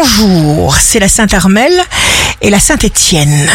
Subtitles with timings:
[0.00, 1.82] bonjour, c'est la Sainte Armelle
[2.40, 3.48] et la Sainte Étienne.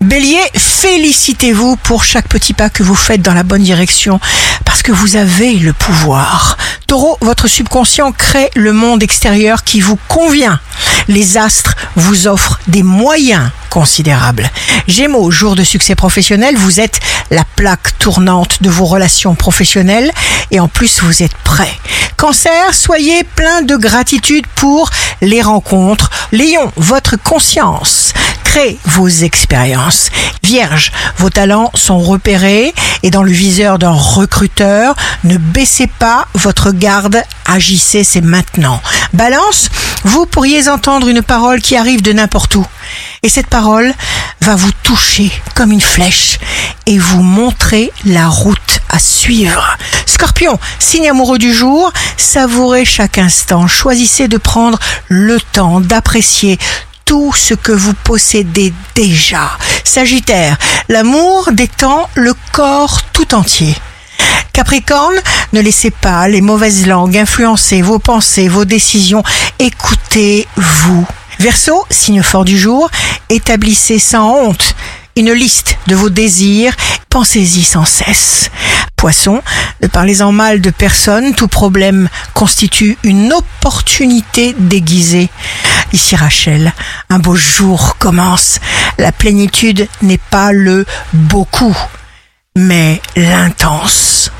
[0.00, 4.18] Bélier, félicitez-vous pour chaque petit pas que vous faites dans la bonne direction
[4.64, 6.56] parce que vous avez le pouvoir.
[6.86, 10.60] Taureau, votre subconscient crée le monde extérieur qui vous convient.
[11.08, 14.50] Les astres vous offrent des moyens considérables.
[14.86, 20.10] Gémeaux, jour de succès professionnel, vous êtes la plaque tournante de vos relations professionnelles
[20.50, 21.78] et en plus vous êtes prêt.
[22.16, 24.90] Cancer, soyez plein de gratitude pour
[25.20, 26.10] les rencontres.
[26.32, 28.12] Léon, votre conscience
[28.44, 30.10] crée vos expériences.
[30.42, 34.96] Vierge, vos talents sont repérés et dans le viseur d'un recruteur.
[35.24, 38.80] Ne baissez pas votre garde, agissez, c'est maintenant.
[39.12, 39.68] Balance,
[40.04, 42.66] vous pourriez entendre une parole qui arrive de n'importe où.
[43.22, 43.92] Et cette parole
[44.40, 46.38] va vous toucher comme une flèche
[46.86, 49.76] et vous montrer la route à suivre.
[50.06, 53.66] Scorpion, signe amoureux du jour, savourez chaque instant.
[53.66, 56.58] Choisissez de prendre le temps d'apprécier
[57.04, 59.50] tout ce que vous possédez déjà.
[59.84, 60.56] Sagittaire,
[60.88, 63.74] l'amour détend le corps tout entier.
[64.52, 65.16] Capricorne,
[65.52, 69.22] ne laissez pas les mauvaises langues influencer vos pensées, vos décisions.
[69.58, 71.06] Écoutez-vous.
[71.38, 72.90] Verseau, signe fort du jour,
[73.30, 74.74] établissez sans honte
[75.16, 76.74] une liste de vos désirs,
[77.08, 78.50] pensez-y sans cesse.
[79.00, 79.40] Poisson,
[79.80, 85.30] ne parlez-en mal de personne, tout problème constitue une opportunité déguisée.
[85.94, 86.74] Ici Rachel,
[87.08, 88.60] un beau jour commence.
[88.98, 90.84] La plénitude n'est pas le
[91.14, 91.74] beaucoup,
[92.54, 94.30] mais l'intense.